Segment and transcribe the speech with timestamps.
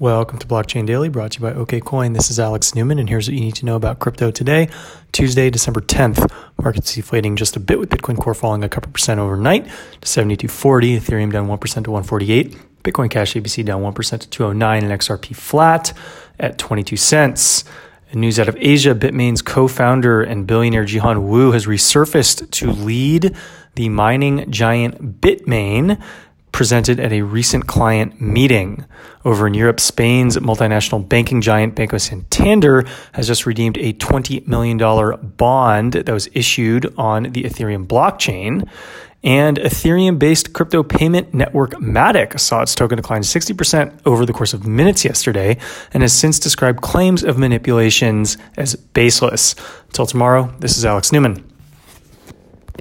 [0.00, 2.14] Welcome to Blockchain Daily, brought to you by OKCoin.
[2.14, 4.68] This is Alex Newman, and here's what you need to know about crypto today,
[5.10, 6.30] Tuesday, December 10th.
[6.62, 10.98] Markets deflating just a bit with Bitcoin Core falling a couple percent overnight to 72.40,
[10.98, 15.92] Ethereum down 1% to 148, Bitcoin Cash ABC down 1% to 209, and XRP flat
[16.38, 17.64] at 22 cents.
[18.14, 23.34] news out of Asia, Bitmain's co-founder and billionaire Jihan Wu has resurfaced to lead
[23.74, 26.00] the mining giant Bitmain
[26.52, 28.84] presented at a recent client meeting.
[29.24, 34.78] Over in Europe, Spain's multinational banking giant Banco Santander has just redeemed a $20 million
[35.36, 38.68] bond that was issued on the Ethereum blockchain.
[39.24, 44.54] And Ethereum based crypto payment network Matic saw its token decline 60% over the course
[44.54, 45.58] of minutes yesterday
[45.92, 49.56] and has since described claims of manipulations as baseless.
[49.88, 51.47] Until tomorrow, this is Alex Newman.